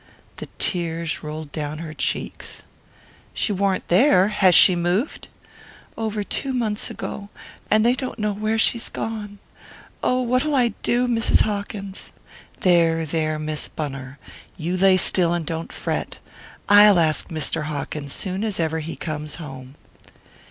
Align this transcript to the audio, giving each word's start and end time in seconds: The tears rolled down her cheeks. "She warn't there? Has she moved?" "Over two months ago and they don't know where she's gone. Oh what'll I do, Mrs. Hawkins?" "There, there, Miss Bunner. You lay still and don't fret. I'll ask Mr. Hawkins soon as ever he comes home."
The 0.37 0.47
tears 0.57 1.21
rolled 1.21 1.51
down 1.51 1.77
her 1.77 1.93
cheeks. 1.93 2.63
"She 3.35 3.53
warn't 3.53 3.87
there? 3.87 4.29
Has 4.29 4.55
she 4.55 4.75
moved?" 4.75 5.27
"Over 5.95 6.23
two 6.23 6.53
months 6.53 6.89
ago 6.89 7.29
and 7.69 7.85
they 7.85 7.93
don't 7.93 8.17
know 8.17 8.33
where 8.33 8.57
she's 8.57 8.89
gone. 8.89 9.37
Oh 10.01 10.21
what'll 10.23 10.55
I 10.55 10.69
do, 10.81 11.07
Mrs. 11.07 11.41
Hawkins?" 11.43 12.13
"There, 12.61 13.05
there, 13.05 13.37
Miss 13.37 13.67
Bunner. 13.67 14.17
You 14.57 14.75
lay 14.75 14.97
still 14.97 15.35
and 15.35 15.45
don't 15.45 15.71
fret. 15.71 16.17
I'll 16.67 16.97
ask 16.97 17.29
Mr. 17.29 17.65
Hawkins 17.65 18.11
soon 18.11 18.43
as 18.43 18.59
ever 18.59 18.79
he 18.79 18.95
comes 18.95 19.35
home." 19.35 19.75